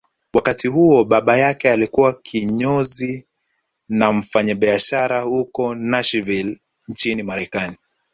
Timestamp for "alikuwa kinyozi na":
1.71-4.13